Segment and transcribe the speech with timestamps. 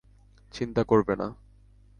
[0.53, 1.27] চিন্তা করবে না।